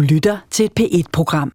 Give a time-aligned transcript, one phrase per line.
[0.00, 1.52] Du lytter til et P1-program.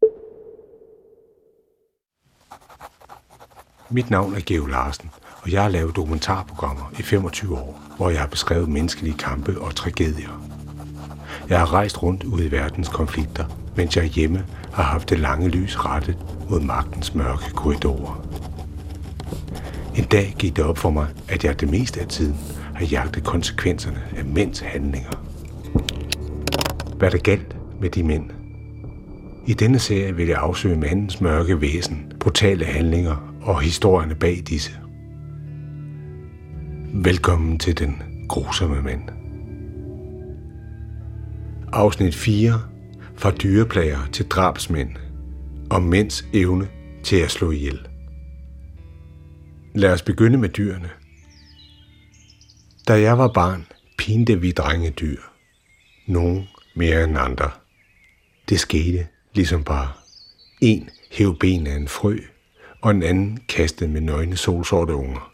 [3.90, 5.10] Mit navn er Geo Larsen,
[5.42, 9.76] og jeg har lavet dokumentarprogrammer i 25 år, hvor jeg har beskrevet menneskelige kampe og
[9.76, 10.42] tragedier.
[11.50, 13.46] Jeg har rejst rundt ud i verdens konflikter,
[13.76, 16.18] mens jeg hjemme har haft det lange lys rettet
[16.50, 18.28] mod magtens mørke korridorer.
[19.96, 22.38] En dag gik det op for mig, at jeg det meste af tiden
[22.76, 25.26] har jagtet konsekvenserne af mænds handlinger.
[26.98, 28.35] Hvad der galt med de mænd?
[29.48, 34.72] I denne serie vil jeg afsøge mandens mørke væsen, brutale handlinger og historierne bag disse.
[36.94, 39.02] Velkommen til den grusomme mand.
[41.74, 42.62] Afsnit 4.
[43.16, 44.90] Fra dyreplager til drabsmænd.
[45.70, 46.68] Om mænds evne
[47.04, 47.88] til at slå ihjel.
[49.76, 50.90] Lad os begynde med dyrene.
[52.88, 53.66] Da jeg var barn,
[53.98, 55.20] pinte vi drenge dyr.
[56.08, 56.44] Nogle
[56.76, 57.50] mere end andre.
[58.50, 59.92] Det skete ligesom bare.
[60.62, 62.18] En hæv ben af en frø,
[62.82, 65.32] og en anden kastede med nøgne solsorte unger.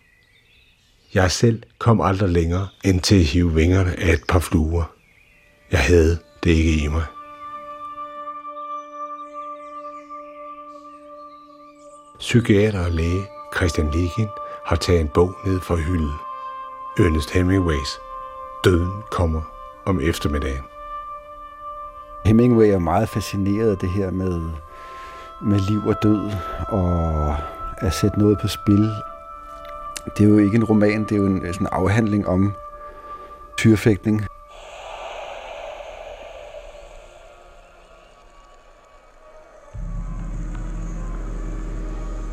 [1.13, 4.83] Jeg selv kom aldrig længere end til at hive vingerne af et par fluer.
[5.71, 7.05] Jeg havde det ikke i mig.
[12.19, 14.27] Psykiater og læge Christian Ligin
[14.65, 16.13] har taget en bog ned fra hylden.
[16.97, 17.99] Ernest Hemingways
[18.63, 19.41] Døden kommer
[19.85, 20.70] om eftermiddagen.
[22.25, 24.41] Hemingway er meget fascineret af det her med,
[25.41, 26.31] med liv og død,
[26.67, 27.35] og
[27.77, 28.89] at sætte noget på spil.
[30.17, 32.53] Det er jo ikke en roman, det er jo en sådan afhandling om
[33.57, 34.25] tyrefægtning.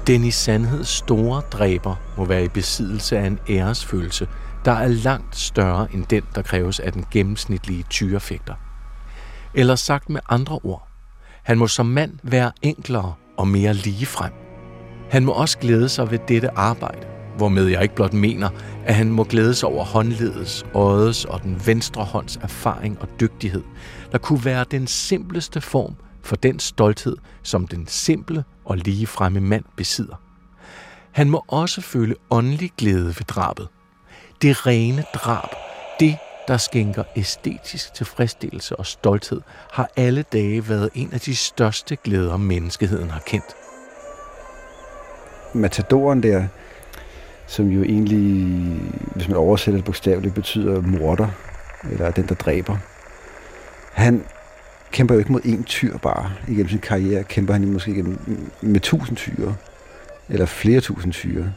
[0.06, 4.28] Den i sandhed store dræber må være i besiddelse af en æresfølelse,
[4.64, 8.54] der er langt større end den, der kræves af den gennemsnitlige tyrefægter.
[9.58, 10.88] Eller sagt med andre ord,
[11.42, 14.32] han må som mand være enklere og mere ligefrem.
[15.10, 17.06] Han må også glæde sig ved dette arbejde,
[17.36, 18.50] hvormed jeg ikke blot mener,
[18.84, 23.62] at han må glæde sig over håndledets, øjets og den venstre hånds erfaring og dygtighed,
[24.12, 29.64] der kunne være den simpleste form for den stolthed, som den simple og ligefremme mand
[29.76, 30.16] besidder.
[31.12, 33.68] Han må også føle åndelig glæde ved drabet.
[34.42, 35.48] Det rene drab,
[36.00, 36.16] det
[36.48, 39.40] der skænker æstetisk tilfredsstillelse og stolthed,
[39.72, 43.56] har alle dage været en af de største glæder, menneskeheden har kendt.
[45.54, 46.46] Matadoren der,
[47.46, 48.80] som jo egentlig,
[49.14, 51.28] hvis man oversætter det bogstaveligt, betyder morder,
[51.90, 52.76] eller den, der dræber.
[53.92, 54.24] Han
[54.90, 56.32] kæmper jo ikke mod én tyr bare.
[56.48, 58.18] Igennem sin karriere kæmper han måske igennem
[58.60, 59.54] med tusind tyre,
[60.28, 61.52] eller flere tusind tyre,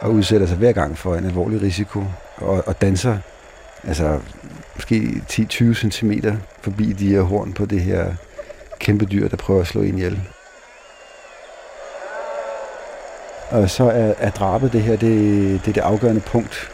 [0.00, 2.04] og udsætter sig hver gang for en alvorlig risiko,
[2.36, 3.18] og, og danser
[3.84, 4.20] altså
[4.74, 6.12] måske 10-20 cm
[6.62, 8.14] forbi de her horn på det her
[8.80, 10.20] kæmpe dyr, der prøver at slå en ihjel.
[13.50, 15.10] Og så er, er drabet det her, det,
[15.60, 16.70] det er det afgørende punkt.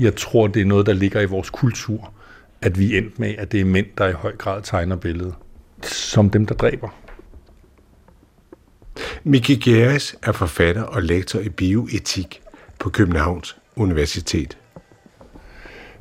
[0.00, 2.12] Jeg tror, det er noget, der ligger i vores kultur,
[2.62, 5.34] at vi er endt med, at det er mænd, der i høj grad tegner billedet.
[5.82, 6.88] Som dem, der dræber.
[9.24, 12.42] Miki Gjeres er forfatter og lektor i bioetik
[12.78, 14.58] på Københavns Universitet.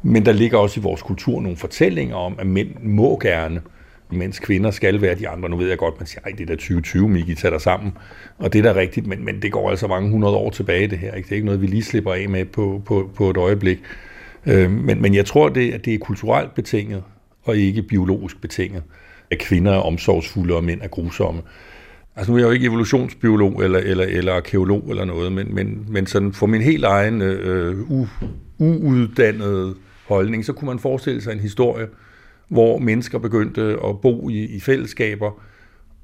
[0.03, 3.61] Men der ligger også i vores kultur nogle fortællinger om, at mænd må gerne,
[4.09, 5.49] mens kvinder skal være de andre.
[5.49, 7.93] Nu ved jeg godt, man siger, at det er da 2020, Miki, tager dig sammen.
[8.37, 10.97] Og det er da rigtigt, men, men det går altså mange hundrede år tilbage, det
[10.97, 11.13] her.
[11.13, 11.25] Ikke?
[11.25, 13.79] Det er ikke noget, vi lige slipper af med på, på, på et øjeblik.
[14.45, 17.03] Øh, men, men jeg tror, det, at det er kulturelt betinget,
[17.43, 18.83] og ikke biologisk betinget,
[19.31, 21.41] at kvinder er omsorgsfulde og mænd er grusomme.
[22.17, 25.85] Altså nu er jeg jo ikke evolutionsbiolog eller, eller, eller arkeolog eller noget, men, men,
[25.89, 28.07] men sådan for min helt egen øh, u,
[28.59, 29.75] uuddannede
[30.07, 31.87] holdning, så kunne man forestille sig en historie,
[32.47, 35.31] hvor mennesker begyndte at bo i, i fællesskaber,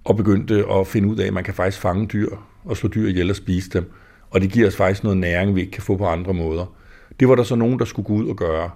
[0.04, 2.30] og begyndte at finde ud af, at man kan faktisk fange dyr,
[2.66, 3.92] og slå dyr ihjel og spise dem.
[4.30, 6.76] Og det giver os faktisk noget næring, vi ikke kan få på andre måder.
[7.20, 8.70] Det var der så nogen, der skulle gå ud og gøre.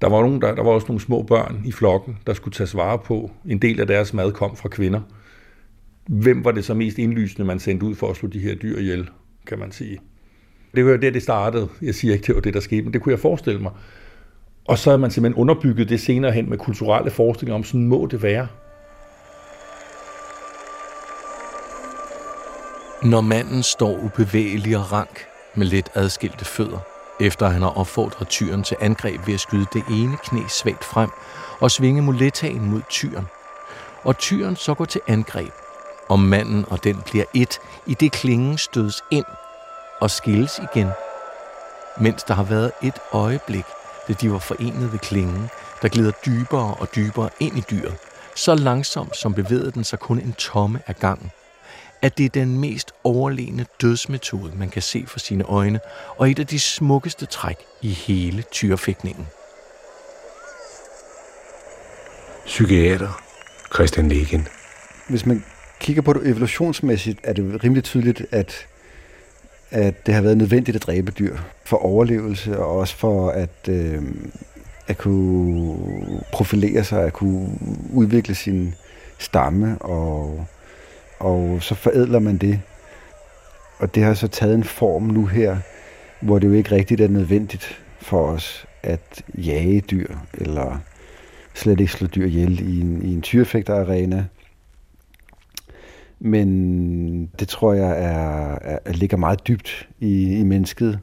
[0.00, 2.76] Der var, nogen, der, der var også nogle små børn i flokken, der skulle tage
[2.76, 3.30] vare på.
[3.46, 5.00] En del af deres mad kom fra kvinder
[6.08, 8.78] hvem var det så mest indlysende, man sendte ud for at slå de her dyr
[8.78, 9.08] ihjel,
[9.46, 9.98] kan man sige.
[10.74, 11.68] Det var jo det, det startede.
[11.82, 13.72] Jeg siger ikke, det var det, der skete, men det kunne jeg forestille mig.
[14.64, 18.06] Og så har man simpelthen underbygget det senere hen med kulturelle forestillinger om, sådan må
[18.10, 18.48] det være.
[23.02, 25.24] Når manden står ubevægelig og rank
[25.54, 26.78] med lidt adskilte fødder,
[27.20, 31.10] efter han har opfordret tyren til angreb ved at skyde det ene knæ svagt frem
[31.60, 33.26] og svinge mulettaen mod tyren,
[34.02, 35.52] og tyren så går til angreb,
[36.14, 39.24] og manden og den bliver et, i det klingen stødes ind
[40.00, 40.88] og skilles igen,
[42.00, 43.64] mens der har været et øjeblik,
[44.08, 45.50] da de var forenet ved klingen,
[45.82, 47.94] der glider dybere og dybere ind i dyret,
[48.36, 51.30] så langsomt som bevægede den sig kun en tomme af gangen,
[52.02, 55.80] at det er den mest overlegne dødsmetode, man kan se for sine øjne,
[56.16, 59.26] og et af de smukkeste træk i hele tyrefægtningen.
[62.46, 63.22] Psykiater
[63.74, 64.48] Christian Legen.
[65.08, 65.44] Hvis man
[65.80, 68.66] kigger på det evolutionsmæssigt, er det rimelig tydeligt, at,
[69.70, 74.02] at det har været nødvendigt at dræbe dyr for overlevelse, og også for at, øh,
[74.86, 75.76] at kunne
[76.32, 77.58] profilere sig, at kunne
[77.92, 78.74] udvikle sin
[79.18, 80.46] stamme, og,
[81.18, 82.60] og så forædler man det.
[83.78, 85.56] Og det har så taget en form nu her,
[86.20, 90.78] hvor det jo ikke rigtigt er nødvendigt for os at jage dyr, eller
[91.54, 94.24] slet ikke slå dyr ihjel i en, i en tyrefægterarena.
[96.20, 100.98] Men det tror jeg er, er, ligger meget dybt i, i mennesket,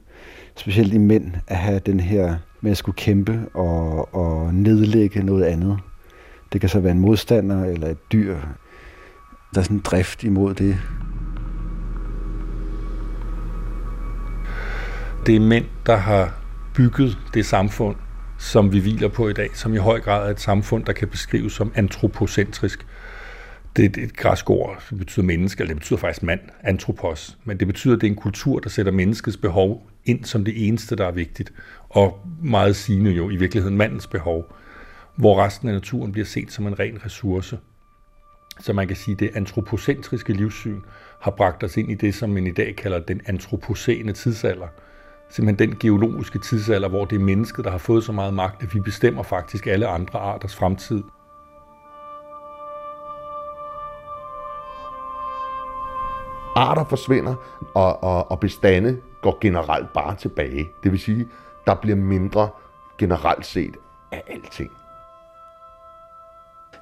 [0.55, 5.43] specielt i mænd, at have den her med at skulle kæmpe og, og nedlægge noget
[5.43, 5.79] andet.
[6.53, 8.37] Det kan så være en modstander eller et dyr.
[9.53, 10.77] Der er sådan en drift imod det.
[15.25, 16.41] Det er mænd, der har
[16.75, 17.95] bygget det samfund,
[18.37, 21.07] som vi hviler på i dag, som i høj grad er et samfund, der kan
[21.07, 22.85] beskrives som antropocentrisk.
[23.75, 27.37] Det er et græsk ord, som betyder menneske, eller det betyder faktisk mand, antropos.
[27.45, 30.67] Men det betyder, at det er en kultur, der sætter menneskets behov ind som det
[30.67, 31.53] eneste, der er vigtigt.
[31.89, 34.55] Og meget sigende jo i virkeligheden mandens behov,
[35.15, 37.59] hvor resten af naturen bliver set som en ren ressource.
[38.59, 40.79] Så man kan sige, at det antropocentriske livssyn
[41.21, 44.67] har bragt os ind i det, som man i dag kalder den antropocene tidsalder–
[45.31, 48.75] simpelthen den geologiske tidsalder, hvor det er mennesket, der har fået så meget magt, at
[48.75, 51.03] vi bestemmer faktisk alle andre arters fremtid.
[56.55, 57.35] Arter forsvinder,
[57.75, 60.69] og, og, og bestande går generelt bare tilbage.
[60.83, 61.27] Det vil sige,
[61.67, 62.49] der bliver mindre
[62.97, 63.75] generelt set
[64.11, 64.71] af alting.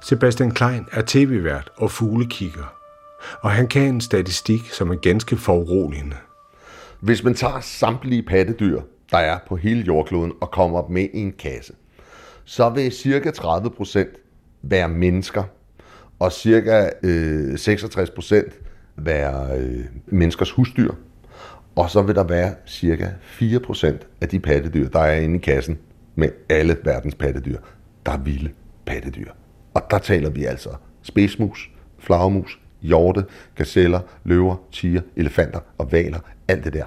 [0.00, 2.74] Sebastian Klein er tv-vært og fuglekigger,
[3.42, 6.16] og han kan en statistik, som er ganske foruroligende–
[7.00, 8.80] hvis man tager samtlige pattedyr,
[9.10, 11.72] der er på hele jordkloden, og kommer med i en kasse,
[12.44, 13.98] så vil cirka 30%
[14.62, 15.44] være mennesker,
[16.18, 18.10] og cirka øh, 66
[19.04, 20.90] være øh, menneskers husdyr.
[21.76, 23.86] Og så vil der være cirka 4%
[24.20, 25.78] af de pattedyr, der er inde i kassen
[26.14, 27.58] med alle verdens pattedyr,
[28.06, 28.50] der er vilde
[28.86, 29.30] pattedyr.
[29.74, 30.70] Og der taler vi altså
[31.02, 33.24] spidsmus, flagermus, hjorte,
[33.54, 36.18] gazeller, løver, tiger, elefanter og valer,
[36.48, 36.84] alt det der,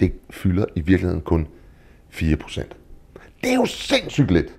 [0.00, 1.46] det fylder i virkeligheden kun
[2.12, 2.62] 4%.
[3.40, 4.54] Det er jo sindssygt lidt.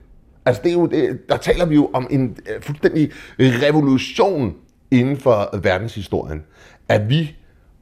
[0.46, 4.56] Altså, det er jo, det, der taler vi jo om en øh, fuldstændig revolution
[4.92, 6.44] inden for verdenshistorien.
[6.90, 7.36] At vi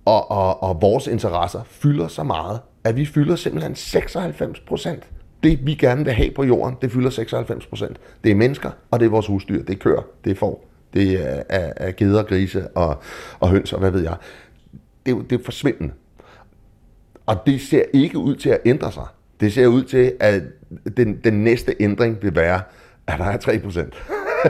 [0.05, 5.03] og, og, og vores interesser fylder så meget, at vi fylder simpelthen 96 procent.
[5.43, 7.97] Det vi gerne vil have på jorden, det fylder 96 procent.
[8.23, 9.63] Det er mennesker, og det er vores husdyr.
[9.63, 13.01] Det er køer, det er får, det er, er, er geder, grise og,
[13.39, 14.15] og høns og hvad ved jeg.
[15.05, 15.93] Det det er forsvindende.
[17.25, 19.05] Og det ser ikke ud til at ændre sig.
[19.39, 20.43] Det ser ud til, at
[20.97, 22.61] den, den næste ændring vil være,
[23.07, 23.93] at der er 3 procent.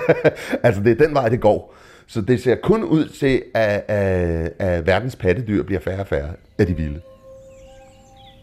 [0.63, 1.75] altså det er den vej, det går.
[2.07, 6.33] Så det ser kun ud til, at, at, at verdens pattedyr bliver færre og færre
[6.57, 7.01] af de vilde.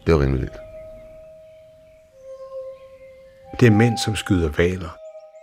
[0.07, 0.53] Det er rimelig rimeligt.
[3.61, 4.97] Det er mænd, som skyder valer.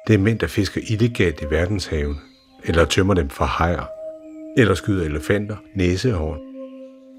[0.08, 2.22] Det er mænd, der fisker illegalt i verdenshaven,
[2.66, 3.86] eller tømmer dem for hajer,
[4.58, 6.40] eller skyder elefanter, næsehorn,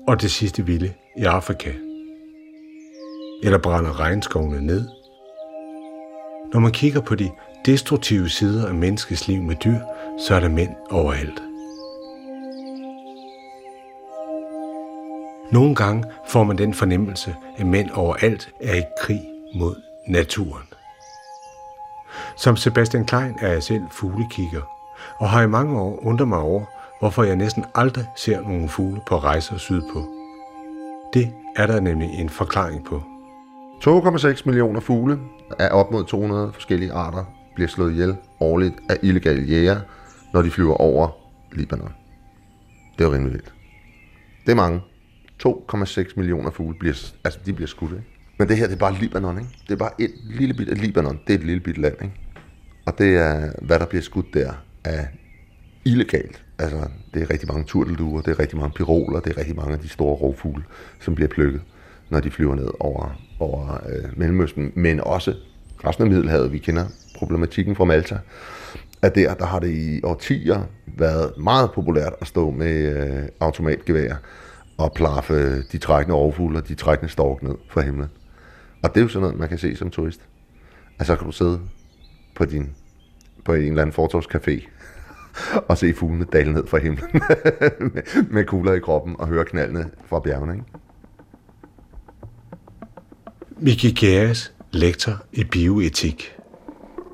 [0.08, 1.72] og det sidste vilde i Afrika.
[3.42, 4.88] Eller brænder regnskovene ned.
[6.52, 7.30] Når man kigger på de
[7.66, 9.78] destruktive sider af menneskets liv med dyr,
[10.26, 11.42] så er der mænd overalt.
[15.52, 19.20] Nogle gange får man den fornemmelse, at mænd overalt er i krig
[19.54, 19.76] mod
[20.06, 20.66] naturen.
[22.36, 24.62] Som Sebastian Klein er jeg selv fuglekigger,
[25.18, 26.64] og har i mange år undret mig over,
[26.98, 30.08] hvorfor jeg næsten aldrig ser nogen fugle på rejser sydpå.
[31.14, 33.02] Det er der nemlig en forklaring på.
[33.88, 35.18] 2,6 millioner fugle
[35.58, 37.24] af op mod 200 forskellige arter
[37.60, 39.80] bliver slået ihjel årligt af illegale jæger,
[40.32, 41.08] når de flyver over
[41.52, 41.92] Libanon.
[42.98, 43.52] Det er jo rimelig vildt.
[44.46, 44.80] Det er mange.
[45.46, 48.04] 2,6 millioner fugle bliver, altså de bliver skudt, ikke?
[48.38, 49.50] Men det her, det er bare Libanon, ikke?
[49.62, 51.20] Det er bare et lille bit af Libanon.
[51.26, 52.14] Det er et lille bit land, ikke?
[52.86, 54.52] Og det er, hvad der bliver skudt der
[54.84, 55.08] af
[55.84, 56.44] illegalt.
[56.58, 59.72] Altså, det er rigtig mange turtelduer, det er rigtig mange piroler, det er rigtig mange
[59.72, 60.64] af de store rovfugle,
[61.00, 61.60] som bliver plukket,
[62.10, 64.72] når de flyver ned over, over øh, Mellemøsten.
[64.74, 65.34] Men også
[65.84, 66.86] resten af Middelhavet, vi kender
[67.20, 68.18] problematikken fra Malta,
[69.02, 74.14] at der, der har det i årtier været meget populært at stå med øh, automatgevær
[74.78, 78.08] og plaffe de trækkende overfugle og de trækkende stork ned fra himlen.
[78.82, 80.20] Og det er jo sådan noget, man kan se som turist.
[80.98, 81.60] Altså kan du sidde
[82.34, 82.70] på, din,
[83.44, 84.68] på en eller anden fortorvscafé
[85.68, 87.10] og se fuglene dale ned fra himlen
[87.94, 90.52] med, med kugler i kroppen og høre knaldene fra bjergene.
[90.52, 90.64] Ikke?
[93.58, 96.39] Miki Gæres, lektor i bioetik.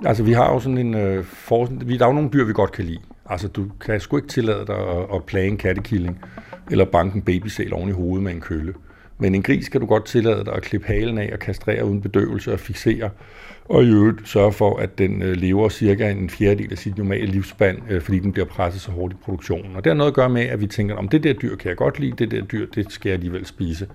[0.05, 0.95] Altså, vi har jo sådan en...
[0.95, 2.99] Øh, for, vi, der er jo nogle dyr, vi godt kan lide.
[3.27, 6.25] Altså, du kan sgu ikke tillade dig at, at plage en kattekilling,
[6.71, 8.75] eller banke en babysæl oven i hovedet med en kølle.
[9.19, 12.01] Men en gris kan du godt tillade dig at klippe halen af og kastrere uden
[12.01, 13.11] bedøvelse og fixere,
[13.65, 17.27] og i øvrigt sørge for, at den øh, lever cirka en fjerdedel af sit normale
[17.27, 19.77] livsspand, øh, fordi den bliver presset så hårdt i produktionen.
[19.77, 21.69] Og det har noget at gøre med, at vi tænker, om det der dyr kan
[21.69, 23.87] jeg godt lide, det der dyr, det skal jeg alligevel spise.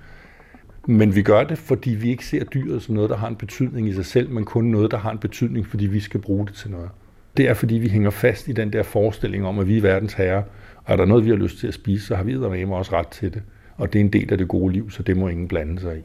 [0.88, 3.90] Men vi gør det, fordi vi ikke ser dyret som noget, der har en betydning
[3.90, 6.56] i sig selv, men kun noget, der har en betydning, fordi vi skal bruge det
[6.56, 6.90] til noget.
[7.38, 10.14] Det er, fordi vi hænger fast i den der forestilling om, at vi er verdens
[10.14, 10.44] herre,
[10.84, 12.92] og er der noget, vi har lyst til at spise, så har vi med også
[12.92, 13.42] ret til det.
[13.78, 15.98] Og det er en del af det gode liv, så det må ingen blande sig
[15.98, 16.02] i.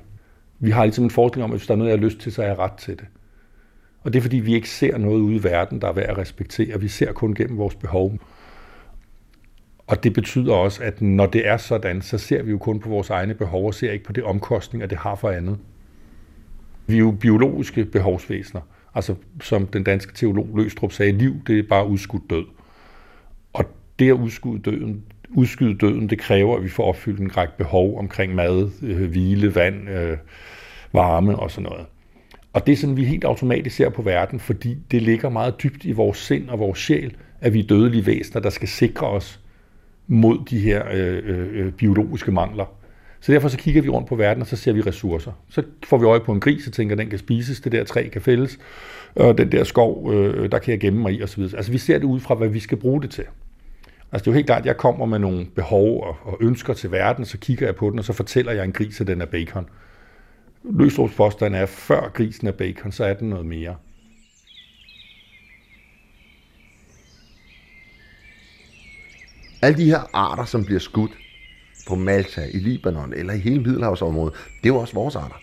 [0.58, 2.32] Vi har ligesom en forestilling om, at hvis der er noget, jeg har lyst til,
[2.32, 3.06] så er jeg ret til det.
[4.02, 6.18] Og det er, fordi vi ikke ser noget ude i verden, der er værd at
[6.18, 6.80] respektere.
[6.80, 8.18] Vi ser kun gennem vores behov.
[9.86, 12.88] Og det betyder også, at når det er sådan, så ser vi jo kun på
[12.88, 15.58] vores egne behov og ser ikke på det omkostninger, det har for andet.
[16.86, 18.60] Vi er jo biologiske behovsvæsener.
[18.94, 22.44] Altså, som den danske teolog Løstrup sagde, liv, det er bare udskudt død.
[23.52, 23.64] Og
[23.98, 27.98] det at udskyde døden, udskyde døden, det kræver, at vi får opfyldt en række behov
[27.98, 30.16] omkring mad, øh, hvile, vand, øh,
[30.92, 31.86] varme og sådan noget.
[32.52, 35.84] Og det er sådan, vi helt automatisk ser på verden, fordi det ligger meget dybt
[35.84, 39.40] i vores sind og vores sjæl, at vi er dødelige væsener, der skal sikre os
[40.06, 42.64] mod de her øh, øh, øh, biologiske mangler.
[43.20, 45.32] Så derfor så kigger vi rundt på verden, og så ser vi ressourcer.
[45.48, 47.84] Så får vi øje på en gris, og tænker, at den kan spises, det der
[47.84, 48.58] træ kan fældes,
[49.14, 51.42] og den der skov, øh, der kan jeg gemme mig i, osv.
[51.42, 53.24] Altså vi ser det ud fra, hvad vi skal bruge det til.
[54.12, 56.74] Altså det er jo helt klart, at jeg kommer med nogle behov og, og ønsker
[56.74, 59.20] til verden, så kigger jeg på den, og så fortæller jeg en gris, at den
[59.20, 59.66] er bacon.
[60.64, 63.74] Løsdrups er, at før grisen er bacon, så er den noget mere.
[69.62, 71.10] Alle de her arter, som bliver skudt
[71.88, 75.36] på Malta, i Libanon eller i hele Middelhavsområdet, det er jo også vores arter.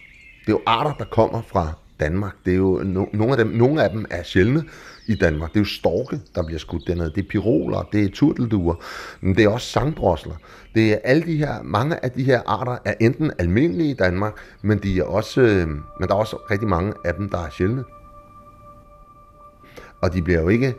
[0.45, 2.35] Det er jo arter, der kommer fra Danmark.
[2.45, 4.63] Det er jo no, nogle af dem, nogle af dem er sjældne
[5.07, 5.49] i Danmark.
[5.49, 7.11] Det er jo storke, der bliver skudt dernede.
[7.15, 8.75] Det er piroler, det er turtelduer,
[9.21, 10.35] men det er også sangdrosler.
[10.75, 14.33] Det er alle de her, mange af de her arter er enten almindelige i Danmark,
[14.61, 17.49] men, de er også, øh, men der er også rigtig mange af dem, der er
[17.49, 17.83] sjældne.
[20.01, 20.73] Og de bliver jo ikke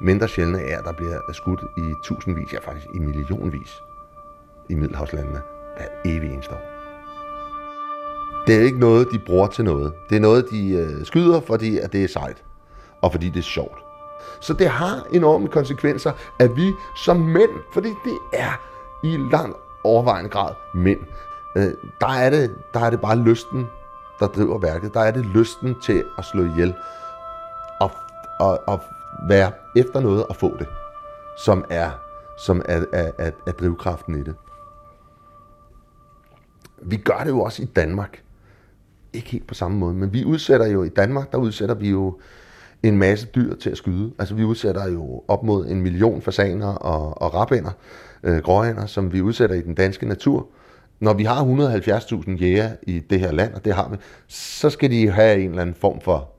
[0.00, 3.82] mindre sjældne er, der bliver skudt i tusindvis, ja faktisk i millionvis
[4.68, 5.42] i Middelhavslandene
[5.76, 6.78] hver evig eneste år.
[8.46, 9.92] Det er ikke noget, de bruger til noget.
[10.10, 12.44] Det er noget, de øh, skyder, fordi at det er sejt,
[13.02, 13.78] og fordi det er sjovt.
[14.40, 18.60] Så det har enorme konsekvenser, at vi som mænd, fordi det er
[19.04, 21.00] i lang overvejende grad mænd,
[21.56, 23.66] øh, der, er det, der er det bare lysten,
[24.20, 24.94] der driver værket.
[24.94, 26.74] Der er det lysten til at slå ihjel
[27.80, 27.90] og,
[28.40, 28.80] og, og
[29.28, 30.66] være efter noget og få det,
[31.44, 31.90] som er,
[32.38, 34.34] som er, er, er, er drivkraften i det.
[36.82, 38.22] Vi gør det jo også i Danmark.
[39.12, 42.18] Ikke helt på samme måde, men vi udsætter jo i Danmark, der udsætter vi jo
[42.82, 44.12] en masse dyr til at skyde.
[44.18, 47.70] Altså vi udsætter jo op mod en million fasaner og, og rabænder,
[48.22, 50.48] øh, gråænder, som vi udsætter i den danske natur.
[51.00, 53.96] Når vi har 170.000 jæger i det her land, og det har vi,
[54.28, 56.30] så skal de have en eller anden form for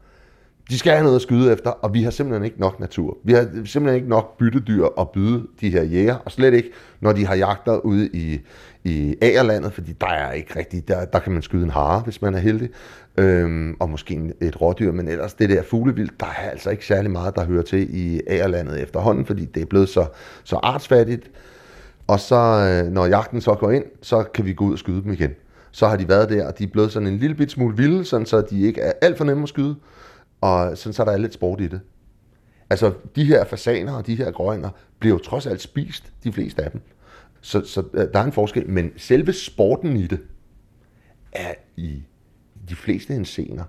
[0.69, 3.17] de skal have noget at skyde efter, og vi har simpelthen ikke nok natur.
[3.23, 6.71] Vi har simpelthen ikke nok byttedyr at byde de her jæger, og slet ikke,
[7.01, 8.39] når de har jagter ude i,
[8.83, 12.21] i Agerlandet, fordi der er ikke rigtigt, der, der kan man skyde en hare, hvis
[12.21, 12.69] man er heldig,
[13.17, 17.11] øhm, og måske et rådyr, men ellers det der fuglevild, der er altså ikke særlig
[17.11, 20.05] meget, der hører til i Agerlandet efterhånden, fordi det er blevet så,
[20.43, 21.31] så artsfattigt,
[22.07, 22.35] og så
[22.85, 25.31] øh, når jagten så går ind, så kan vi gå ud og skyde dem igen.
[25.71, 28.05] Så har de været der, og de er blevet sådan en lille bit smule vilde,
[28.05, 29.75] sådan så de ikke er alt for nemme at skyde,
[30.41, 31.81] og sådan så der er lidt sport i det.
[32.69, 34.69] Altså, de her fasaner og de her grønner
[34.99, 36.81] bliver jo trods alt spist, de fleste af dem.
[37.41, 40.19] Så, så øh, der er en forskel, men selve sporten i det
[41.31, 42.03] er i
[42.69, 43.63] de fleste hensener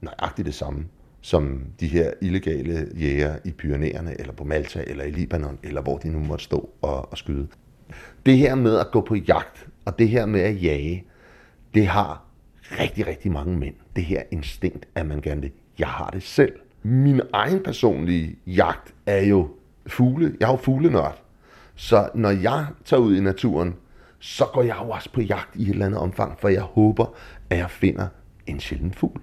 [0.00, 0.84] nøjagtigt det samme
[1.26, 5.98] som de her illegale jæger i Pyrenæerne, eller på Malta, eller i Libanon, eller hvor
[5.98, 7.48] de nu måtte stå og, og skyde.
[8.26, 11.04] Det her med at gå på jagt, og det her med at jage,
[11.74, 12.25] det har
[12.80, 13.74] rigtig, rigtig mange mænd.
[13.96, 16.52] Det her instinkt, at man gerne vil jeg har det selv.
[16.82, 19.48] Min egen personlige jagt er jo
[19.86, 20.36] fugle.
[20.40, 21.22] Jeg er jo fuglenørd.
[21.74, 23.74] Så når jeg tager ud i naturen,
[24.18, 27.06] så går jeg jo også på jagt i et eller andet omfang, for jeg håber,
[27.50, 28.08] at jeg finder
[28.46, 29.20] en sjælden fugl.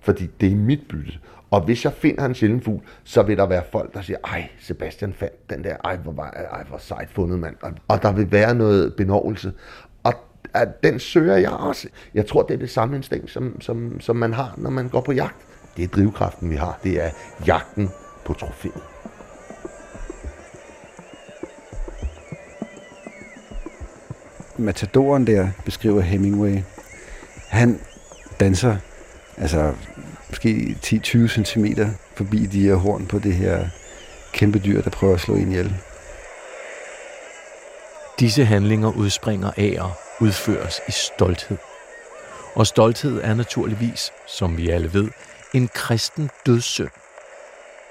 [0.00, 1.12] Fordi det er mit bytte.
[1.50, 4.48] Og hvis jeg finder en sjælden fugl, så vil der være folk, der siger, ej,
[4.58, 7.56] Sebastian fandt den der, ej, hvor, var, ej, hvor sejt fundet, mand.
[7.88, 9.52] Og der vil være noget benovelse.
[10.54, 11.88] At den søger jeg også.
[12.14, 15.00] Jeg tror, det er det samme instinkt, som, som, som man har, når man går
[15.00, 15.36] på jagt
[15.76, 16.78] Det er drivkraften, vi har.
[16.84, 17.10] Det er
[17.46, 17.90] jagten
[18.24, 18.82] på trofæet.
[24.58, 26.58] Matadoren der, beskriver Hemingway,
[27.48, 27.80] han
[28.40, 28.76] danser
[29.36, 29.74] altså
[30.28, 31.66] måske 10-20 cm
[32.14, 33.66] forbi de her horn på det her
[34.32, 35.74] kæmpe dyr, der prøver at slå ind ihjel.
[38.20, 39.90] Disse handlinger udspringer af og
[40.22, 41.58] udføres i stolthed.
[42.54, 45.08] Og stolthed er naturligvis, som vi alle ved,
[45.54, 46.88] en kristen dødssynd,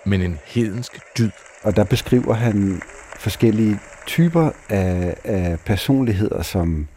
[0.06, 1.32] men en hedensk dyd.
[1.64, 2.82] Og der beskriver han
[3.20, 6.88] forskellige typer af, af personligheder, som,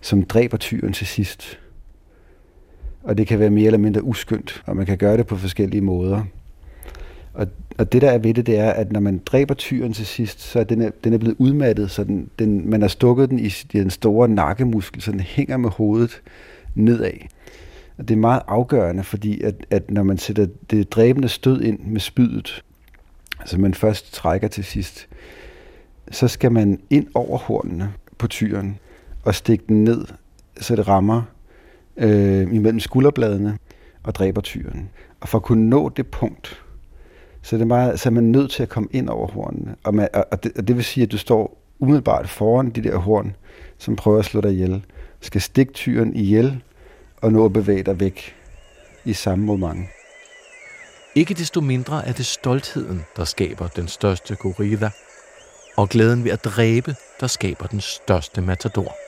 [0.00, 1.58] som dræber tyren til sidst.
[3.02, 5.80] Og det kan være mere eller mindre uskyndt, og man kan gøre det på forskellige
[5.80, 6.24] måder.
[7.34, 7.46] Og,
[7.78, 10.40] og det der er ved det, det er, at når man dræber tyren til sidst,
[10.40, 13.38] så er den, er, den er blevet udmattet, så den, den, man har stukket den
[13.38, 16.22] i den store nakkemuskel, så den hænger med hovedet
[16.74, 17.12] nedad.
[17.98, 21.80] Og det er meget afgørende, fordi at, at når man sætter det dræbende stød ind
[21.80, 22.64] med spydet,
[23.40, 25.08] altså man først trækker til sidst,
[26.10, 28.78] så skal man ind over hornene på tyren
[29.24, 30.06] og stikke den ned,
[30.60, 31.22] så det rammer
[31.96, 33.58] øh, imellem skulderbladene
[34.02, 34.88] og dræber tyren.
[35.20, 36.62] Og for at kunne nå det punkt,
[37.42, 39.76] så, det er meget, så er man nødt til at komme ind over hornene.
[39.84, 42.96] Og, man, og, det, og det vil sige, at du står umiddelbart foran de der
[42.96, 43.36] horn,
[43.78, 44.84] som prøver at slå dig ihjel.
[45.20, 46.62] Skal stikke tyren ihjel
[47.16, 48.34] og nå at bevæge dig væk
[49.04, 49.86] i samme moment.
[51.14, 54.90] Ikke desto mindre er det stoltheden, der skaber den største gorilla,
[55.76, 59.01] og glæden ved at dræbe, der skaber den største matador.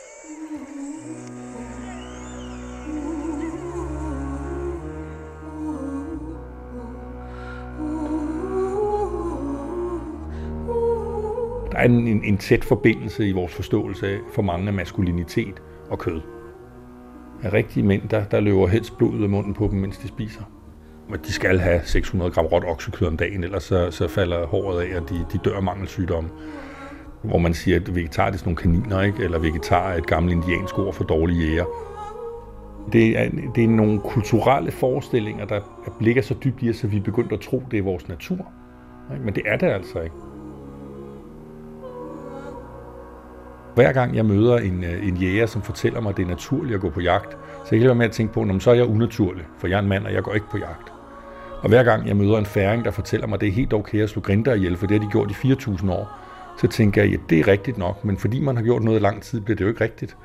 [11.84, 16.20] En, en, en tæt forbindelse i vores forståelse af for mange af maskulinitet og kød.
[17.42, 20.08] Af rigtige mænd, der, der løber helst blod ud af munden på dem, mens de
[20.08, 20.42] spiser.
[21.10, 24.82] Og de skal have 600 gram råt oksekød om dagen, ellers så, så falder håret
[24.82, 26.30] af, og de, de dør af mangelsygdomme.
[27.22, 29.24] Hvor man siger, at vegetar det er sådan nogle kaniner, ikke?
[29.24, 31.64] eller vegetar er et gammelt indiansk ord for dårlige jæger.
[32.92, 35.60] Det er, det er nogle kulturelle forestillinger, der
[36.00, 38.46] ligger så dybt i os, at vi er begyndt at tro, det er vores natur.
[39.24, 40.16] Men det er det altså ikke.
[43.74, 46.74] Hver gang jeg møder en, øh, en jæger, som fortæller mig, at det er naturligt
[46.74, 47.32] at gå på jagt,
[47.64, 49.76] så jeg kan være med at tænke på, at så er jeg unaturlig, for jeg
[49.76, 50.92] er en mand, og jeg går ikke på jagt.
[51.62, 54.02] Og hver gang jeg møder en færing, der fortæller mig, at det er helt okay
[54.02, 56.18] at slå grinder ihjel, for det har de gjort i 4.000 år,
[56.60, 59.00] så tænker jeg, at ja, det er rigtigt nok, men fordi man har gjort noget
[59.00, 60.16] i lang tid, bliver det jo ikke rigtigt.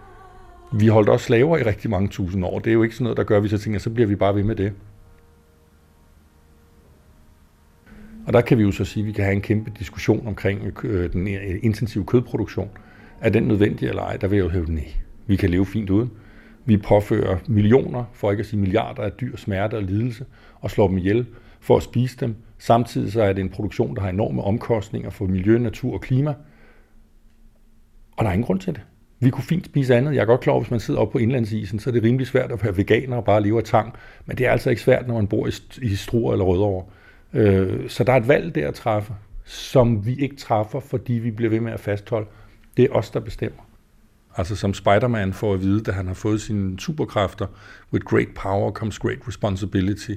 [0.71, 2.59] Vi holdt også slaver i rigtig mange tusind år.
[2.59, 4.15] Det er jo ikke sådan noget, der gør, at vi så tænker, så bliver vi
[4.15, 4.73] bare ved med det.
[8.27, 10.83] Og der kan vi jo så sige, at vi kan have en kæmpe diskussion omkring
[10.83, 11.27] øh, den
[11.61, 12.69] intensive kødproduktion.
[13.21, 14.17] Er den nødvendig eller ej?
[14.17, 14.87] Der vil jeg jo hæve nej.
[15.27, 16.11] Vi kan leve fint uden.
[16.65, 20.87] Vi påfører millioner, for ikke at sige milliarder af dyr smerte og lidelse, og slår
[20.87, 21.25] dem ihjel
[21.59, 22.35] for at spise dem.
[22.57, 26.33] Samtidig så er det en produktion, der har enorme omkostninger for miljø, natur og klima.
[28.17, 28.81] Og der er ingen grund til det.
[29.19, 30.15] Vi kunne fint spise andet.
[30.15, 32.27] Jeg er godt klar over, hvis man sidder oppe på indlandsisen, så er det rimelig
[32.27, 33.93] svært at være veganer og bare leve af tang.
[34.25, 35.49] Men det er altså ikke svært, når man bor
[35.81, 36.85] i Struer eller Rødovre.
[37.33, 39.13] Øh, så der er et valg der at træffe,
[39.45, 42.27] som vi ikke træffer, fordi vi bliver ved med at fastholde.
[42.79, 43.61] Det er os, der bestemmer.
[44.35, 47.47] Altså som Spider-Man får at vide, da han har fået sine superkræfter,
[47.93, 50.11] with great power comes great responsibility.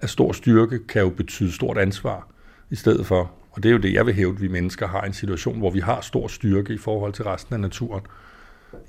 [0.00, 2.28] At stor styrke kan jo betyde stort ansvar
[2.70, 3.32] i stedet for.
[3.50, 5.70] Og det er jo det, jeg vil hæve, at vi mennesker har en situation, hvor
[5.70, 8.02] vi har stor styrke i forhold til resten af naturen.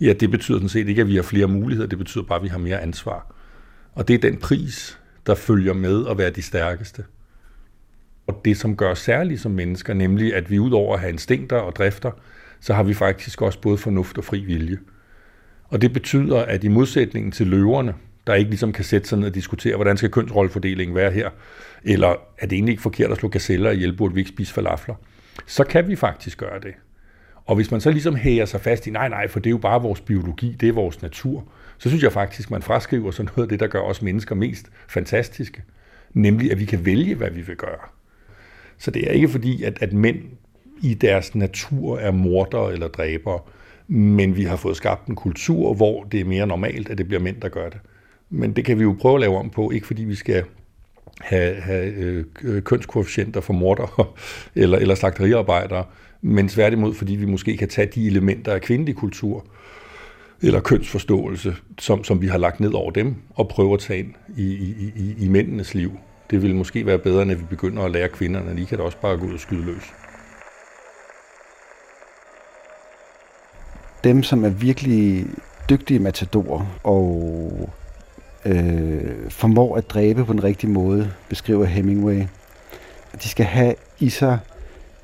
[0.01, 2.43] Ja, det betyder sådan set ikke, at vi har flere muligheder, det betyder bare, at
[2.43, 3.35] vi har mere ansvar.
[3.93, 7.05] Og det er den pris, der følger med at være de stærkeste.
[8.27, 11.57] Og det, som gør os særligt som mennesker, nemlig at vi udover at have instinkter
[11.57, 12.11] og drifter,
[12.63, 14.77] så har vi faktisk også både fornuft og fri vilje.
[15.63, 17.93] Og det betyder, at i modsætningen til løverne,
[18.27, 21.29] der ikke ligesom kan sætte sig ned og diskutere, hvordan skal kønsrollefordelingen være her,
[21.83, 24.95] eller er det egentlig ikke forkert at slå gazeller ihjel, burde vi ikke spise falafler,
[25.47, 26.73] så kan vi faktisk gøre det.
[27.45, 29.57] Og hvis man så ligesom hæger sig fast i, nej, nej, for det er jo
[29.57, 31.47] bare vores biologi, det er vores natur,
[31.77, 34.69] så synes jeg faktisk, man fraskriver sådan noget af det, der gør os mennesker mest
[34.87, 35.63] fantastiske.
[36.13, 37.89] Nemlig, at vi kan vælge, hvad vi vil gøre.
[38.77, 40.17] Så det er ikke fordi, at, at mænd
[40.83, 43.39] i deres natur er morder eller dræbere,
[43.87, 47.21] men vi har fået skabt en kultur, hvor det er mere normalt, at det bliver
[47.21, 47.79] mænd, der gør det.
[48.29, 50.43] Men det kan vi jo prøve at lave om på, ikke fordi vi skal
[51.21, 51.93] have, have
[52.41, 54.15] øh, kønskoefficienter for morder
[54.55, 55.85] eller, eller slagteriarbejdere,
[56.21, 59.45] men tværtimod, fordi vi måske kan tage de elementer af kvindelig kultur,
[60.41, 64.13] eller kønsforståelse, som, som vi har lagt ned over dem, og prøve at tage ind
[64.37, 65.91] i, i, i, i mændenes liv.
[66.29, 68.83] Det vil måske være bedre, når vi begynder at lære kvinderne, at de kan da
[68.83, 69.93] også bare gå ud og skyde løs.
[74.03, 75.25] Dem, som er virkelig
[75.69, 77.69] dygtige matadorer og
[78.45, 82.23] øh, formår at dræbe på den rigtige måde, beskriver Hemingway.
[83.23, 84.39] De skal have i sig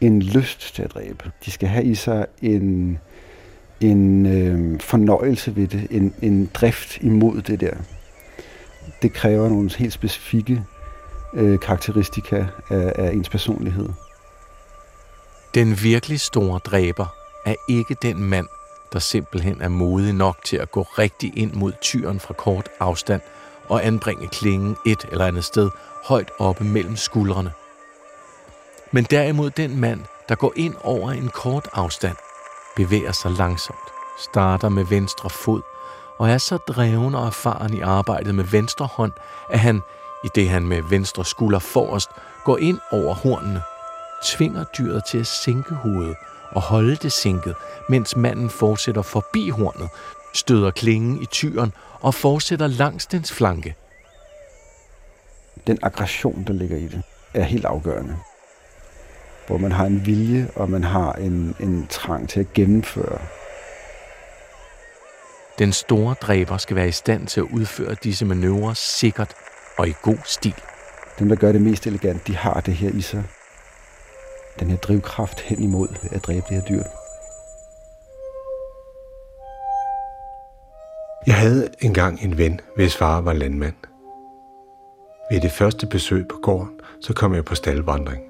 [0.01, 1.31] en lyst til at dræbe.
[1.45, 2.99] De skal have i sig en,
[3.81, 7.73] en øh, fornøjelse ved det, en, en drift imod det der.
[9.01, 10.63] Det kræver nogle helt specifikke
[11.33, 13.89] øh, karakteristika af, af ens personlighed.
[15.53, 17.05] Den virkelig store dræber
[17.45, 18.47] er ikke den mand,
[18.93, 23.21] der simpelthen er modig nok til at gå rigtig ind mod tyren fra kort afstand
[23.69, 25.69] og anbringe klingen et eller andet sted
[26.05, 27.51] højt oppe mellem skuldrene.
[28.91, 32.15] Men derimod den mand, der går ind over en kort afstand,
[32.75, 35.61] bevæger sig langsomt, starter med venstre fod
[36.19, 39.11] og er så dreven og erfaren i arbejdet med venstre hånd,
[39.49, 39.81] at han,
[40.23, 42.09] i det han med venstre skulder forrest,
[42.45, 43.61] går ind over hornene,
[44.25, 46.15] tvinger dyret til at sænke hovedet
[46.51, 47.55] og holde det sænket,
[47.89, 49.89] mens manden fortsætter forbi hornet,
[50.33, 53.75] støder klingen i tyren og fortsætter langs dens flanke.
[55.67, 57.01] Den aggression, der ligger i det,
[57.33, 58.17] er helt afgørende.
[59.47, 63.19] Hvor man har en vilje, og man har en, en trang til at gennemføre.
[65.59, 69.33] Den store dræber skal være i stand til at udføre disse manøvrer sikkert
[69.77, 70.55] og i god stil.
[71.19, 73.23] Dem, der gør det mest elegant, de har det her i sig.
[74.59, 76.83] Den her drivkraft hen imod at dræbe det her dyr.
[81.27, 83.75] Jeg havde engang en ven, hvis far var landmand.
[85.31, 88.23] Ved det første besøg på gården, så kom jeg på staldvandring.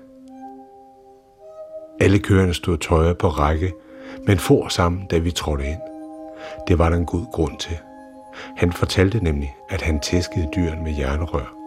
[2.01, 3.73] Alle køerne stod tøjet på række,
[4.27, 5.81] men for sammen, da vi trådte ind.
[6.67, 7.77] Det var der en god grund til.
[8.57, 11.58] Han fortalte nemlig, at han tæskede dyrene med jernrør.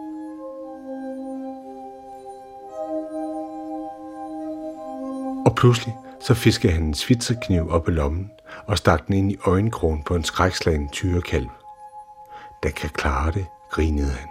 [5.63, 8.31] Pludselig så fiskede han en svitserkniv op i lommen
[8.67, 11.47] og stak den ind i øjenkrogen på en skrækslagen tyrekalv.
[12.63, 14.29] Der kan klare det, grinede han.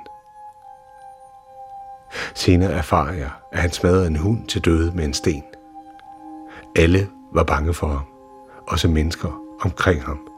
[2.35, 5.45] Senere erfarer jeg, at han smadrede en hund til døde med en sten.
[6.77, 8.07] Alle var bange for ham,
[8.69, 10.29] også mennesker omkring ham.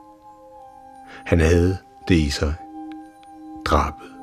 [1.25, 1.79] Han havde
[2.09, 2.55] det i sig.
[3.65, 4.14] Drabet.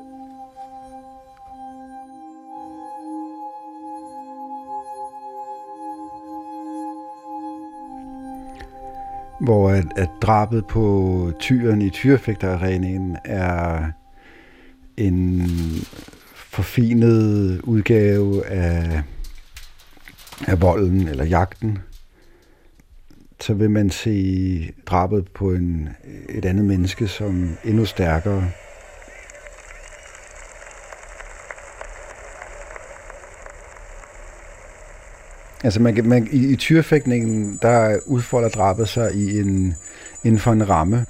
[9.42, 13.84] Hvor at, at drabet på tyren i tyrefægterarenaen er
[14.96, 15.46] en
[16.34, 19.02] forfinet udgave af,
[20.46, 21.78] af volden eller jagten,
[23.40, 25.88] så vil man se drabet på en,
[26.28, 28.50] et andet menneske som endnu stærkere.
[35.62, 39.74] Altså man, man, i, i tyrefægtningen, der udfolder drabet sig i en,
[40.24, 41.06] inden for en ramme.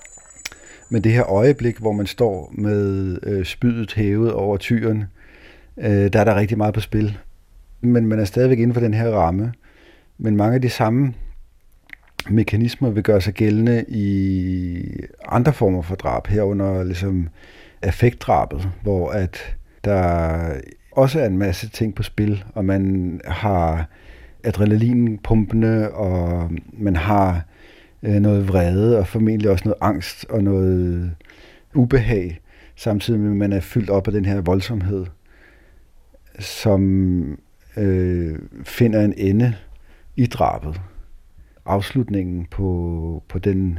[0.90, 5.04] Men det her øjeblik, hvor man står med øh, spydet hævet over tyren,
[5.78, 7.18] øh, der er der rigtig meget på spil.
[7.80, 9.52] Men man er stadigvæk inden for den her ramme.
[10.18, 11.14] Men mange af de samme
[12.30, 14.82] mekanismer vil gøre sig gældende i
[15.28, 17.28] andre former for drab, herunder ligesom
[17.82, 20.38] affektdrabet, hvor at der
[20.92, 23.88] også er en masse ting på spil, og man har
[24.44, 27.44] adrenalinpumpende, og man har
[28.02, 31.14] øh, noget vrede, og formentlig også noget angst og noget
[31.74, 32.40] ubehag,
[32.76, 35.06] samtidig med, at man er fyldt op af den her voldsomhed,
[36.38, 37.38] som
[37.76, 39.54] øh, finder en ende
[40.16, 40.80] i drabet.
[41.66, 43.78] Afslutningen på, på den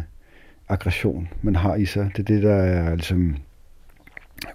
[0.70, 2.12] aggression, man har i sig.
[2.18, 3.36] Det er det, der er ligesom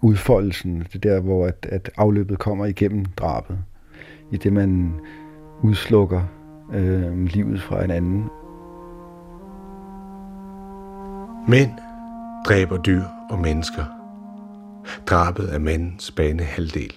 [0.03, 0.79] udfoldelsen.
[0.79, 3.59] Det er der, hvor at, at afløbet kommer igennem drabet.
[4.33, 4.93] I det, man
[5.63, 6.23] udslukker
[6.75, 8.25] øh, livet fra en anden.
[11.49, 11.71] Mænd
[12.47, 13.85] dræber dyr og mennesker.
[15.07, 16.93] Drabet er mandens bane halvdel.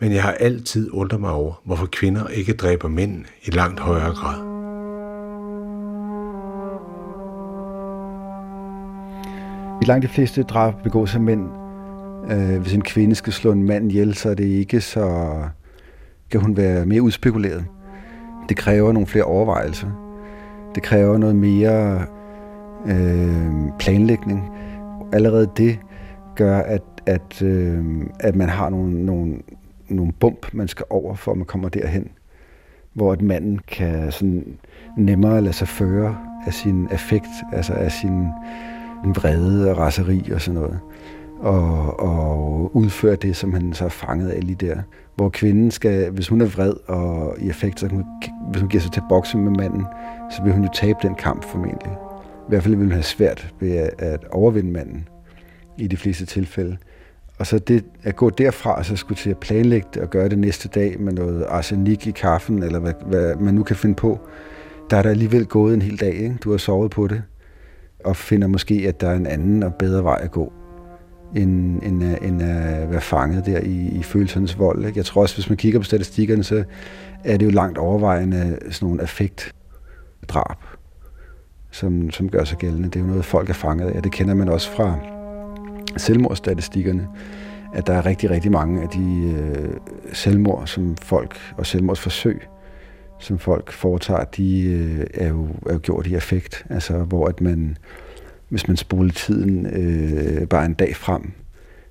[0.00, 4.14] Men jeg har altid undret mig over, hvorfor kvinder ikke dræber mænd i langt højere
[4.14, 4.56] grad.
[9.82, 11.48] I langt de fleste drab begås af mænd.
[12.30, 15.34] Øh, hvis en kvinde skal slå en mand ihjel, så er det ikke så...
[16.30, 17.64] kan hun være mere udspekuleret.
[18.48, 19.88] Det kræver nogle flere overvejelser.
[20.74, 22.04] Det kræver noget mere
[22.86, 24.50] øh, planlægning.
[25.12, 25.78] Allerede det
[26.36, 27.84] gør, at, at, øh,
[28.20, 29.34] at man har nogle, nogle,
[29.88, 32.08] nogle bump, man skal over, for at man kommer derhen.
[32.92, 34.58] Hvor at manden kan sådan
[34.98, 38.26] nemmere lade sig føre af sin affekt, altså af sin
[39.04, 40.80] vrede og raseri og sådan noget.
[41.40, 44.76] Og, og udføre det, som han så er fanget af lige der
[45.16, 48.04] hvor kvinden skal, hvis hun er vred og i effekt, så hun,
[48.50, 49.86] hvis hun giver sig til at bokse med manden,
[50.30, 51.92] så vil hun jo tabe den kamp formentlig.
[51.92, 55.08] I hvert fald vil hun have svært ved at, at overvinde manden
[55.78, 56.76] i de fleste tilfælde.
[57.38, 60.28] Og så det at gå derfra, og så skulle til at planlægge det og gøre
[60.28, 63.94] det næste dag med noget arsenik i kaffen, eller hvad, hvad man nu kan finde
[63.94, 64.20] på,
[64.90, 66.14] der er der alligevel gået en hel dag.
[66.14, 66.36] Ikke?
[66.44, 67.22] Du har sovet på det,
[68.04, 70.52] og finder måske, at der er en anden og bedre vej at gå,
[71.36, 74.84] end, end, øh, end at øh, være fanget der i, i følelsernes vold.
[74.86, 74.98] Ikke?
[74.98, 76.64] Jeg tror også, hvis man kigger på statistikkerne, så
[77.24, 80.58] er det jo langt overvejende sådan nogle affektdrab,
[81.70, 82.88] som, som gør sig gældende.
[82.88, 84.02] Det er jo noget, folk er fanget af.
[84.02, 84.98] Det kender man også fra
[85.96, 87.08] selvmordsstatistikkerne,
[87.74, 89.68] at der er rigtig, rigtig mange af de øh,
[90.12, 92.42] selvmord, som folk og selvmordsforsøg,
[93.18, 96.66] som folk foretager, de øh, er, jo, er jo gjort i affekt.
[96.70, 97.76] Altså, hvor at man,
[98.48, 101.32] hvis man spoler tiden øh, bare en dag frem,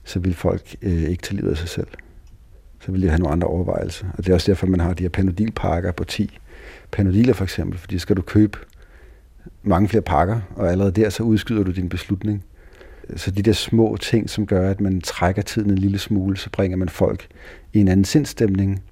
[0.04, 1.88] så vil folk øh, ikke tage livet af sig selv.
[2.80, 4.06] Så vil de have nogle andre overvejelser.
[4.14, 6.38] Og det er også derfor, man har de her panodilpakker på 10
[6.92, 8.58] panodiler for eksempel, fordi skal du købe
[9.64, 12.44] mange flere pakker, og allerede der så udskyder du din beslutning.
[13.16, 16.50] Så de der små ting, som gør, at man trækker tiden en lille smule, så
[16.50, 17.28] bringer man folk
[17.74, 18.84] i en anden sindstemning,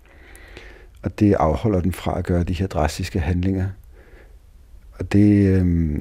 [1.01, 3.69] og det afholder dem fra at gøre de her drastiske handlinger.
[4.91, 5.95] Og det, øh,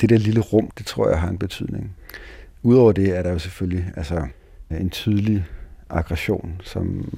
[0.00, 1.96] det der lille rum, det tror jeg har en betydning.
[2.62, 4.26] Udover det er der jo selvfølgelig altså,
[4.70, 5.44] en tydelig
[5.90, 7.08] aggression, som,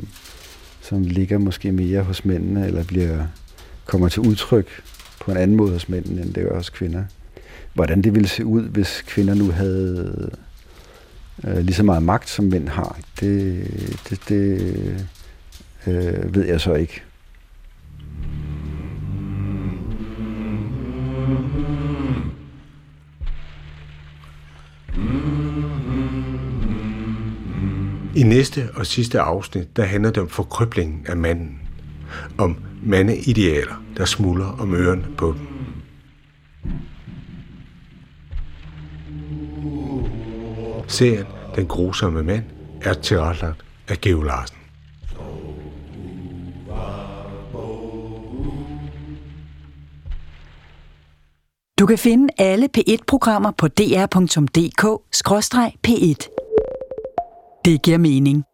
[0.81, 3.27] som ligger måske mere hos mændene, eller bliver,
[3.85, 4.83] kommer til udtryk
[5.21, 7.05] på en anden måde hos mændene, end det gør hos kvinder.
[7.75, 10.31] Hvordan det ville se ud, hvis kvinder nu havde
[11.45, 13.67] øh, lige så meget magt, som mænd har, det,
[14.11, 14.61] det, det
[15.87, 17.03] øh, ved jeg så ikke.
[28.17, 31.61] I næste og sidste afsnit, der handler det om forkryblingen af manden.
[32.39, 35.49] Om mandeidealer, der smuldrer om ørerne på dem.
[40.89, 42.45] Serien Den grusomme mand
[42.83, 44.57] er tilrettelagt af Geo Larsen.
[51.79, 53.95] Du kan finde alle P1-programmer på dr.dk-p1.
[57.65, 58.45] Det giver mening.